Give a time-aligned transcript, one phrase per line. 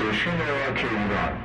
[0.00, 1.38] استیشن راک ایران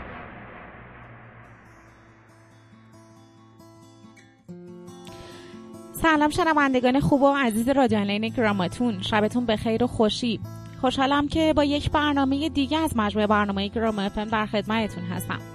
[5.93, 9.02] سلام شنوندگان خوب و عزیز رادیو آنلاین گراماتون.
[9.02, 10.39] شبتون بخیر و خوشی.
[10.81, 15.52] خوشحالم که با یک برنامه دیگه از مجموعه برنامه گرام در خدمتتون هستم.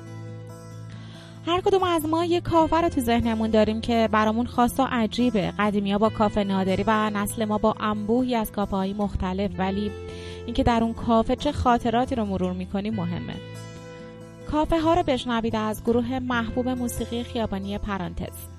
[1.49, 5.53] هر کدوم از ما یک کافه رو تو ذهنمون داریم که برامون خاص و عجیبه.
[5.59, 9.51] قدیمی ها با کافه نادری و نسل ما با انبوهی از کافه های مختلف.
[9.59, 9.91] ولی
[10.47, 13.35] اینکه در اون کافه چه خاطراتی رو مرور می‌کنیم مهمه.
[14.51, 18.58] کافه ها رو بشنوید از گروه محبوب موسیقی خیابانی پرانتز.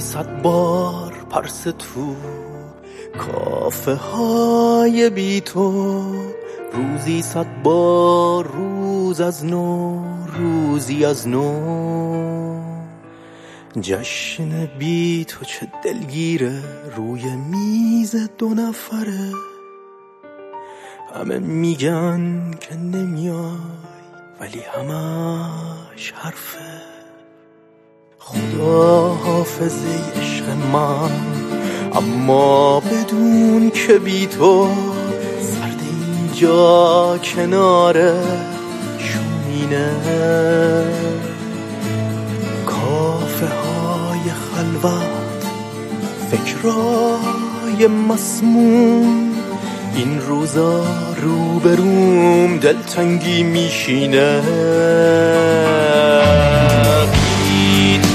[0.00, 2.16] صد بار پرس تو
[3.18, 6.02] کافه های بی تو.
[6.72, 12.62] روزی صد بار روز از نو روزی از نو.
[13.80, 16.62] جشن بی تو چه دلگیره
[16.96, 19.32] روی میز دو نفره.
[21.14, 23.58] همه میگن که نمیای
[24.40, 26.97] ولی همش حرفه.
[28.28, 29.88] خدا حافظه
[30.20, 31.10] عشق من
[31.92, 34.68] اما بدون که بی تو
[35.40, 37.94] سرد اینجا کنار
[38.98, 39.90] شومینه.
[42.66, 45.44] کافه های خلوت
[46.30, 49.32] فکرای مسموم.
[49.96, 50.84] این روزا
[51.22, 54.42] روبروم دلتنگی میشینه.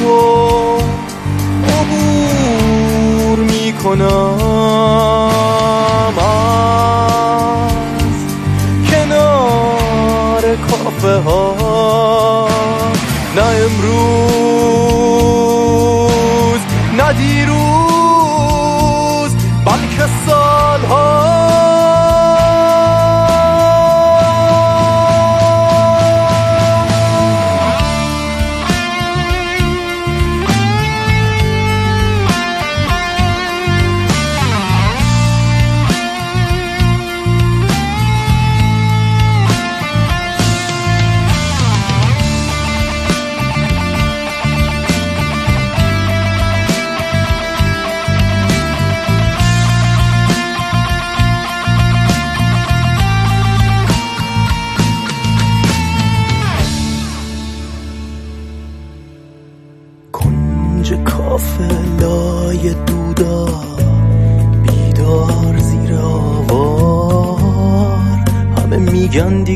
[0.03, 0.77] تو
[1.67, 5.32] عبور می‌کنم.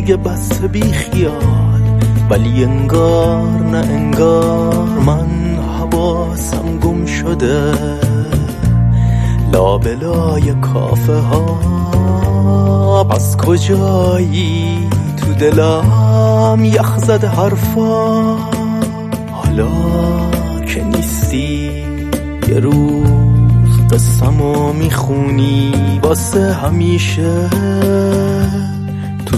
[0.08, 1.82] دیگه بس بی خیال
[2.30, 7.72] ولی انگار نه انگار من حواسم گم شده.
[9.54, 18.36] لابلای کافه ها پس کجایی تو دلم یخ زد حرفا؟
[19.32, 19.70] حالا
[20.68, 21.72] که نیستی
[22.50, 25.72] یه روز قسمو می‌خونی
[26.04, 27.50] واسه همیشه.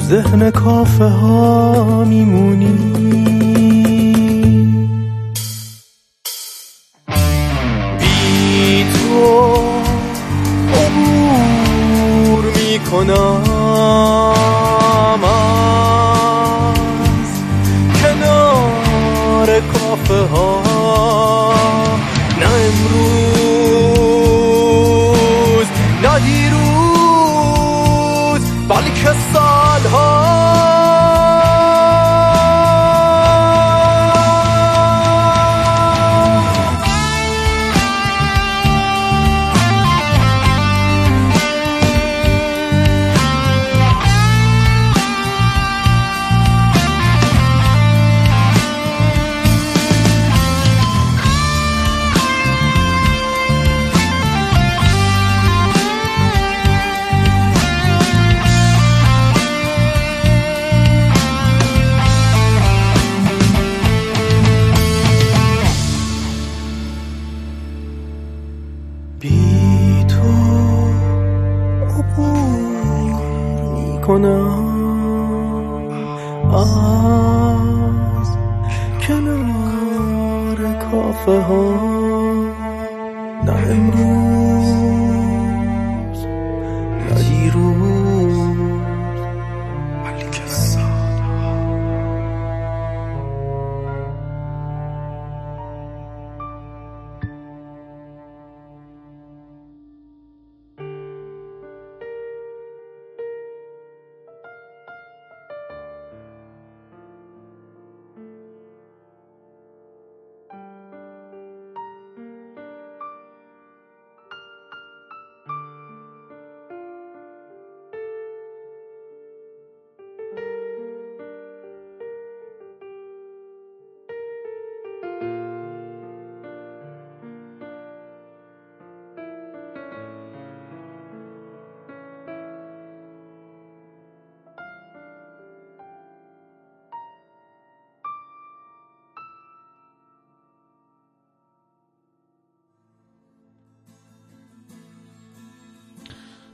[0.10, 3.29] ذهن کافه ها میمونی.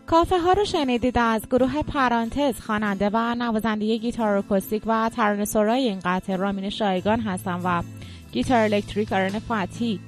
[0.07, 6.00] کافه ها رو شنیدید از گروه پرانتز خواننده و نوازنده گیتار اکوستیک و ترانه‌سرای این
[6.06, 7.84] قطعه رامین شایگان هستم و
[8.31, 10.00] گیتار الکتریک آرن فاتی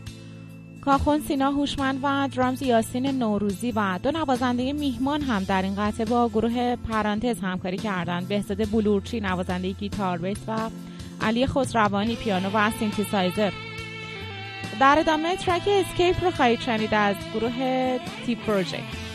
[0.81, 6.05] کاخون سینا هوشمند و درامز یاسین نوروزی و دو نوازنده میهمان هم در این قطعه
[6.05, 8.27] با گروه پرانتز همکاری کردند.
[8.27, 10.69] بهزاد بلورچی نوازنده گیتار بیس و
[11.21, 13.51] علی خسروانی پیانو و سینتیسایزر.
[14.79, 19.06] در ادامه track Escape رو خواهید شنید از گروه تی پروژکت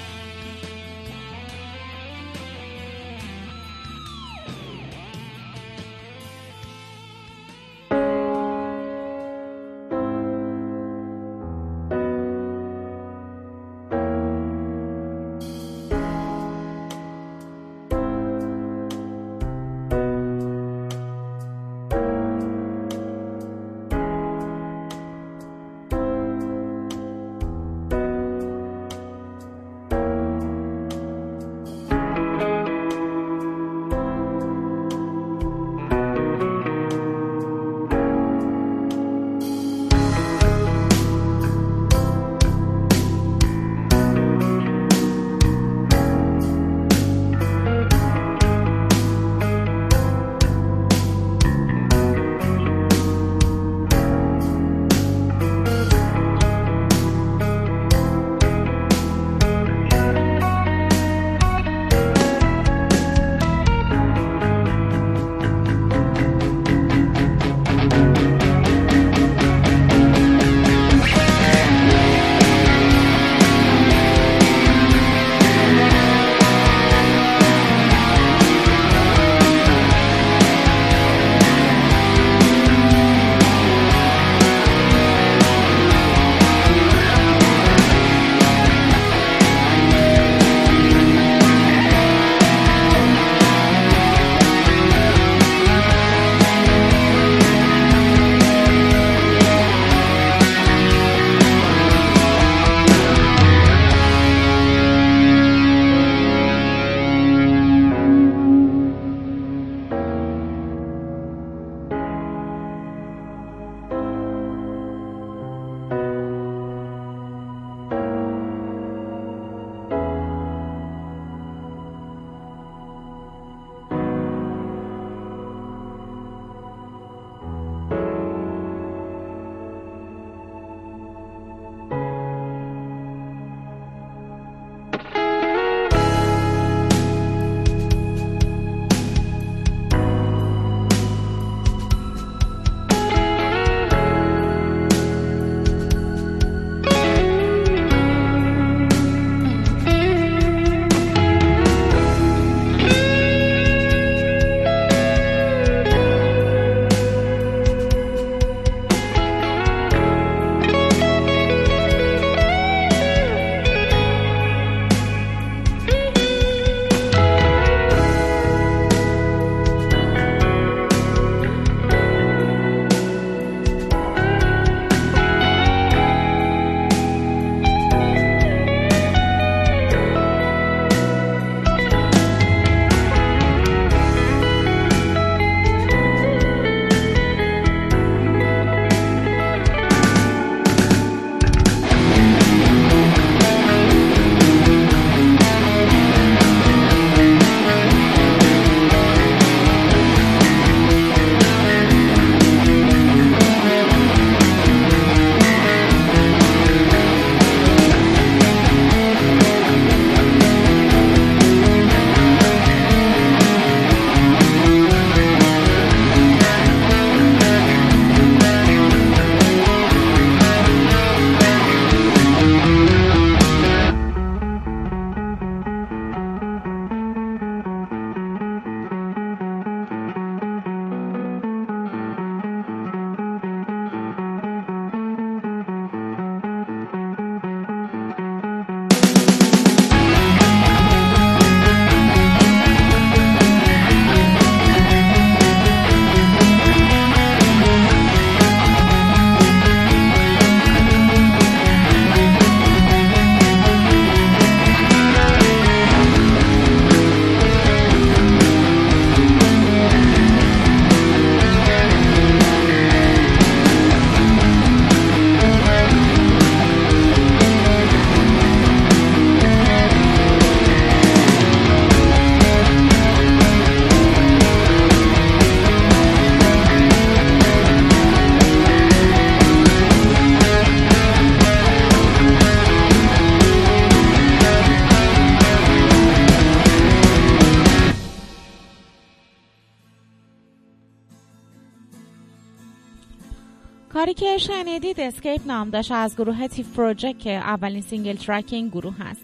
[294.46, 299.20] شنیدید Escape نام داشت از گروه تیف Project که اولین single track این گروه هست.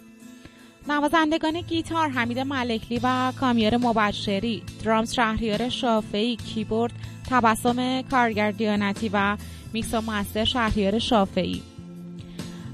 [0.88, 6.92] نوازندگان گیتار حمید ملکلی و کامیار مبشری درامز شهریار شافعی کیبورد
[7.30, 9.36] تبسم کارگردیانتی و
[9.72, 11.62] میکس و master شهریار شافعی.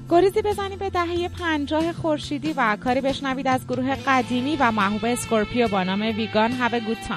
[0.09, 5.67] گریزی بزنیم به دهه پنجاه خورشیدی و کاری بشنوید از گروه قدیمی و محبوب اسکورپیو
[5.67, 7.07] با نام We Gonna Have a Good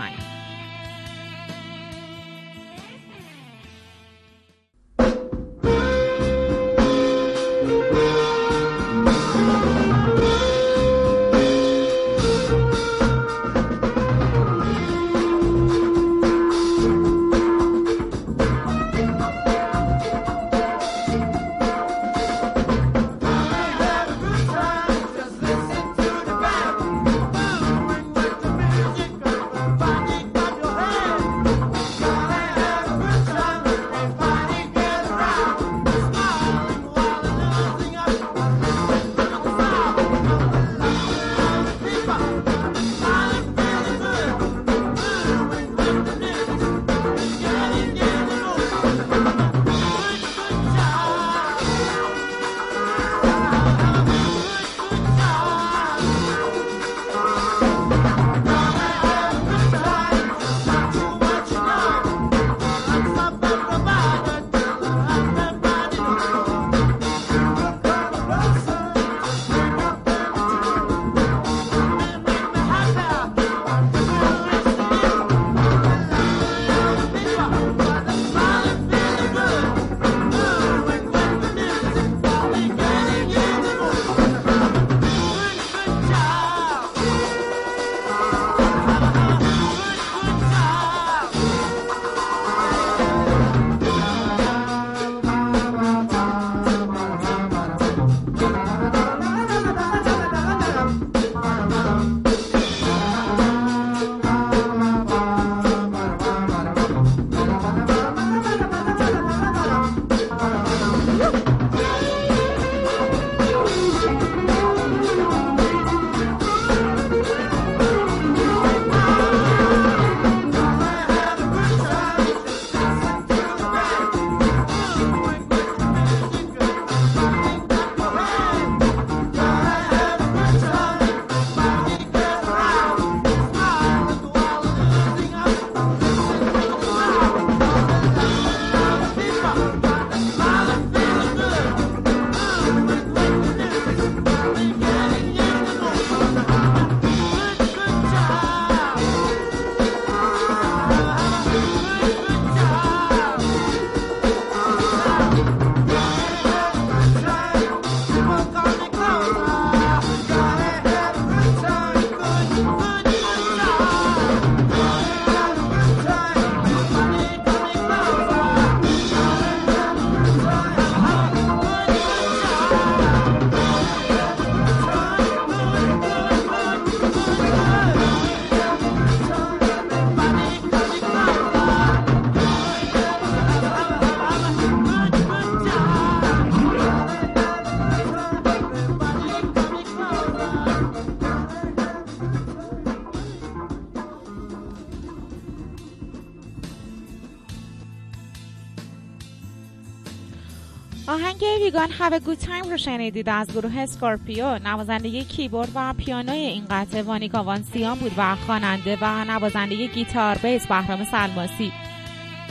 [201.69, 206.65] We Can Have Good Time رو شنیدید از گروه اسکورپیو نوازنده کیبورد و پیانوی این
[206.71, 211.73] قطعه وانیکا وانسیان بود و خواننده و نوازنده گیتار بیس بهرام سلماسی.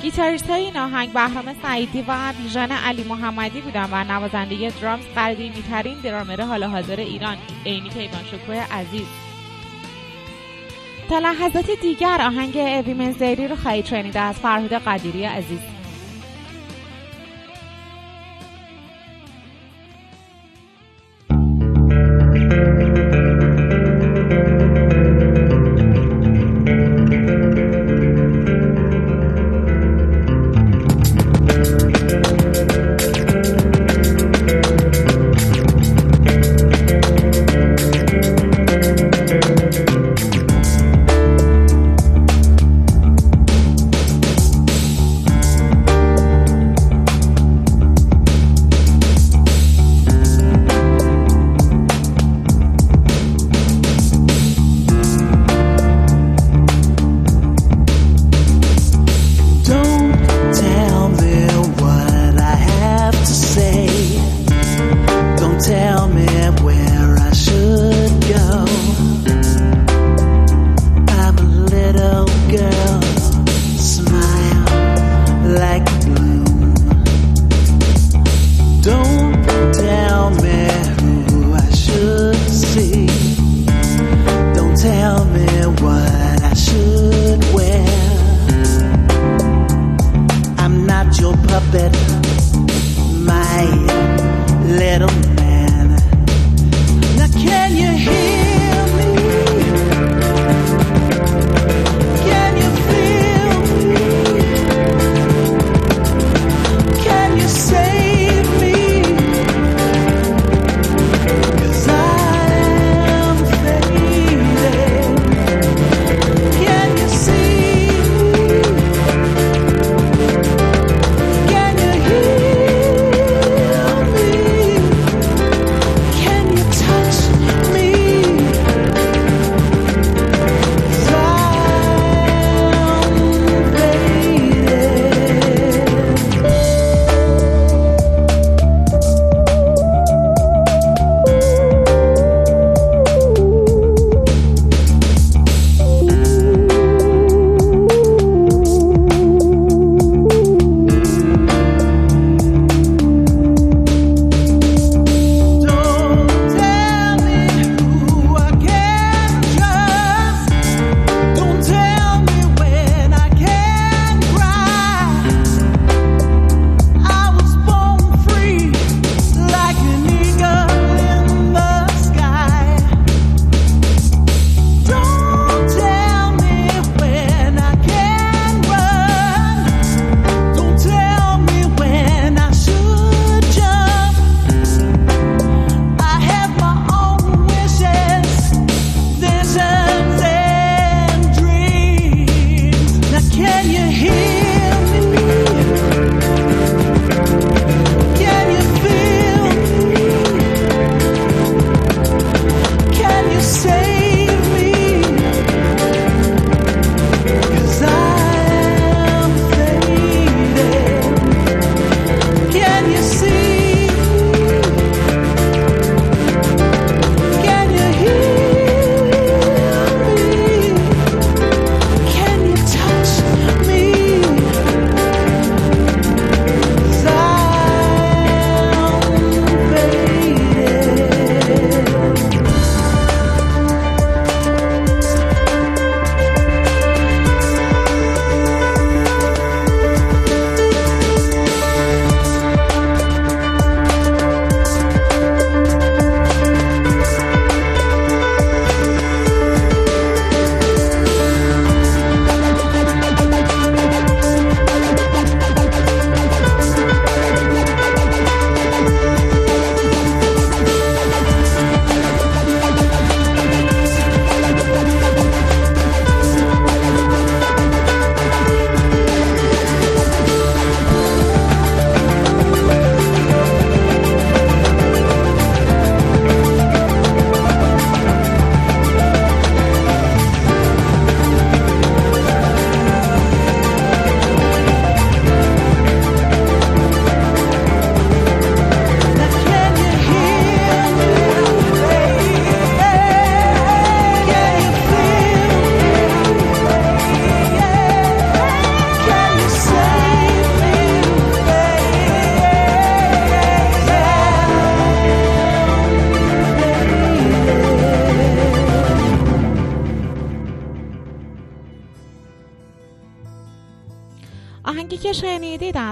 [0.02, 5.64] گیتاریست های این آهنگ بهرام سعیدی و بیژن علی محمدی بودن و نوازنده درامز قدیمی
[5.70, 9.08] ترین درامر حال حاضر ایران عینی کیوان شکوه عزیز.
[11.10, 15.77] تا لحظات دیگر آهنگ Women's Diary رو خواهید شنیده از فرهود قدیری عزیز.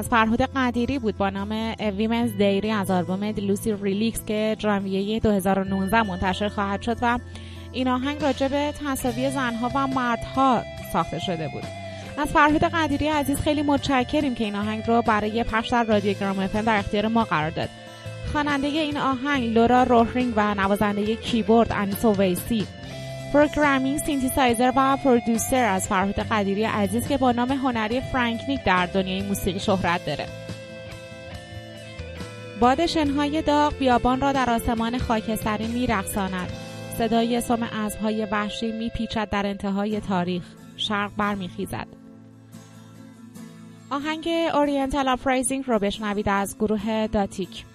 [0.10, 6.48] فرهاد قدیری بود با نام Women's Diary از آلبوم Lucid Relics که ژانویه 2019 منتشر
[6.50, 7.20] خواهد شد و
[7.72, 11.64] این آهنگ راجع به تساوی زنها و مردها ساخته شده بود.
[12.18, 16.48] از فرهاد قدیری عزیز خیلی متشکریم که این آهنگ رو برای پخش در رادیو گرام
[16.48, 17.70] در اختیار ما قرار داد.
[18.32, 22.68] خواننده این آهنگ لورا روهرینگ و نوازنده کیبورد انیسو ویسی.
[23.36, 29.22] programming synthesizer و producer از فرهاد قدیری عزیز که با نام هنری فرانک در دنیای
[29.22, 30.26] موسیقی شهرت داره.
[32.60, 36.50] باد شنهای داغ بیابان را در آسمان خاکستری میرقصاند.
[36.98, 40.44] صدای سم اسبهای وحشی میپیچد در انتهای تاریخ.
[40.78, 41.88] شرق برمیخیزد.
[43.90, 47.66] آهنگ Oriental Uprising رو بشنوید از گروه داتیک.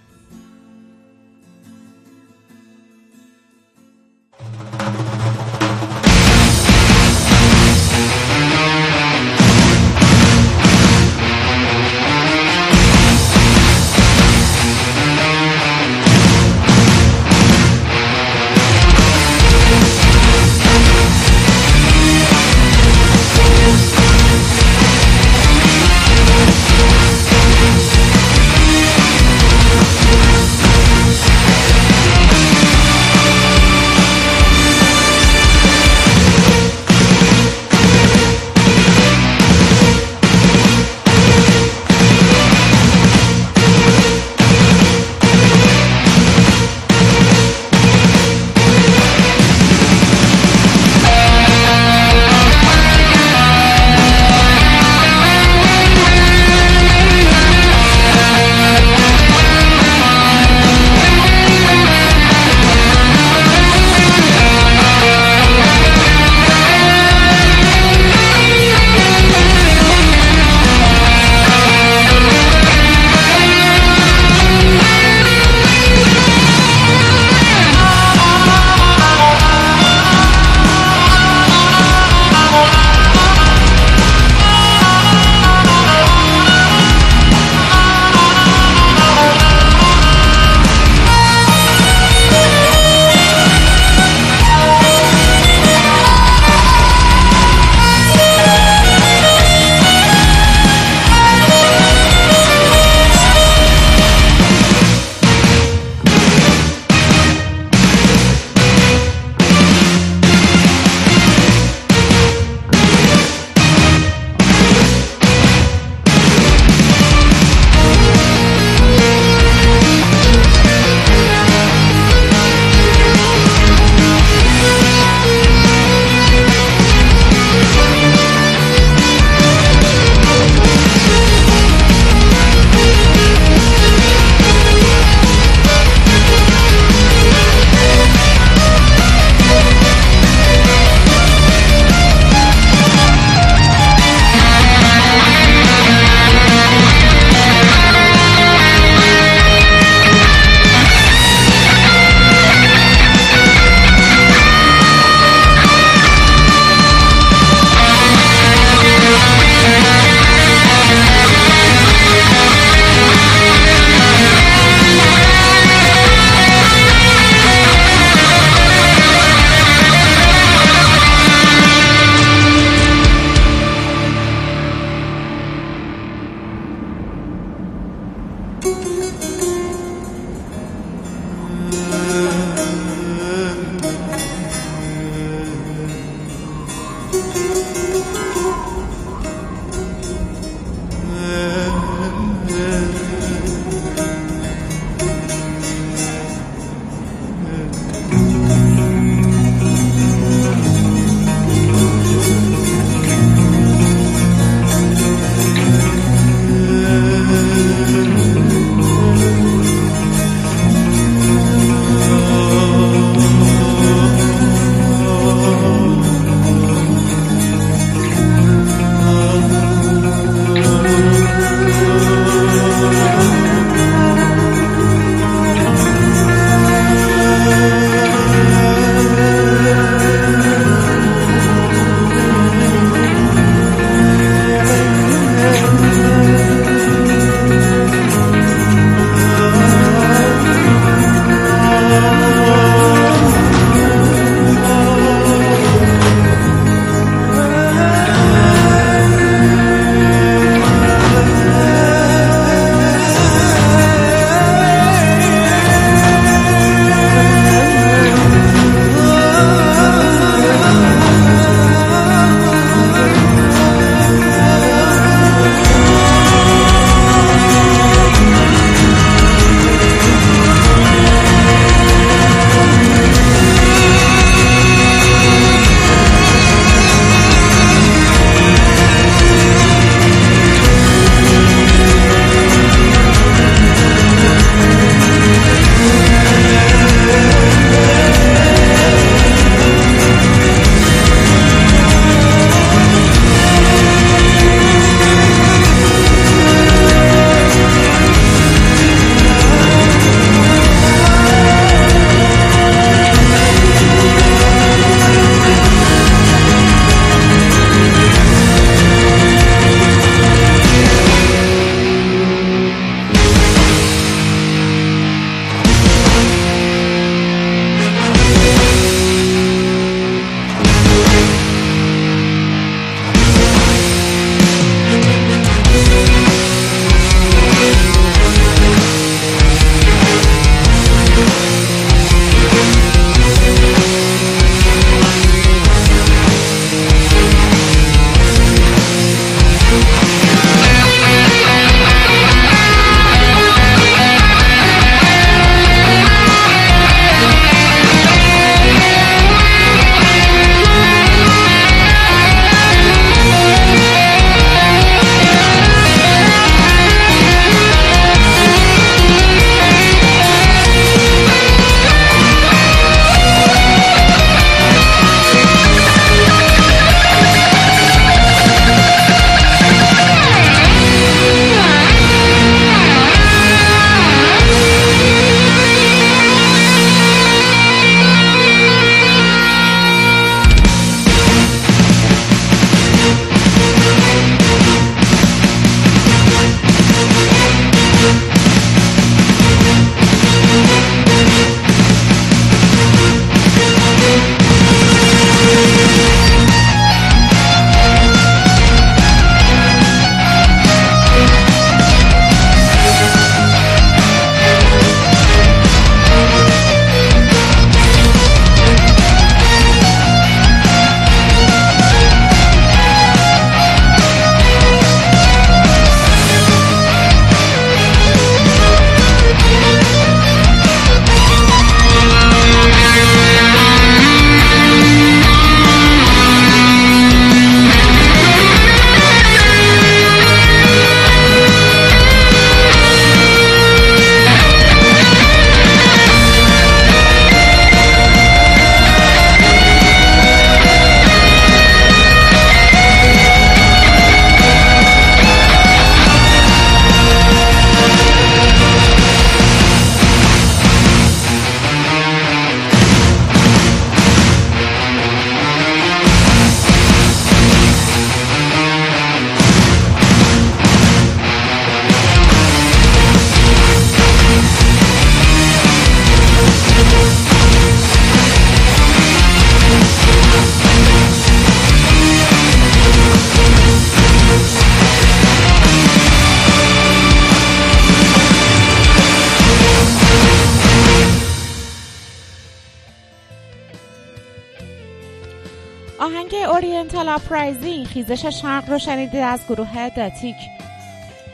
[487.95, 490.37] خیزش شرق رو شنیدید از گروه داتیک.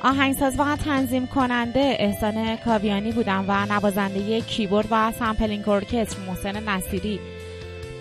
[0.03, 7.21] آهنگساز و تنظیم کننده احسان کاویانی بودن و نوازنده کیبورد و sampling ارکستر محسن نصیری.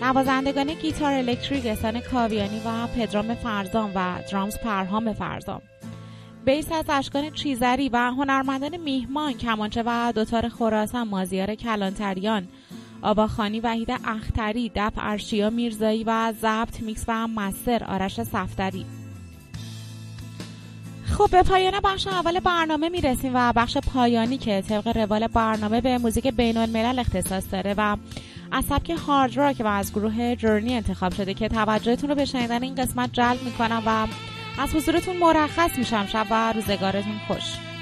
[0.02, 5.62] نوازندگان گیتار الکتریک احسان کاویانی و پدرام فرزان و درامز پرهام فرزان.
[6.44, 12.48] بیس از اشکان چیزری و هنرمندان میهمان کمانچه و دوتار خراسان مازیار کلانتریان.
[13.06, 18.86] آواخوانی وحید اختری دف ارشیا میرزایی و ضبط میکس و master آرش صفتری
[21.04, 25.98] خب به پایان بخش اول برنامه می‌رسیم و بخش پایانی که طبق روال برنامه به
[25.98, 27.96] موزیک بین الملل اختصاص داره و
[28.52, 32.62] از سبک هارد راک و از گروه جرنی انتخاب شده که توجهتون رو به شنیدن
[32.62, 34.06] این قسمت جلب می‌کنم و
[34.58, 36.06] از حضورتون مرخص میشم.
[36.06, 37.75] شب و روزگارتون خوش.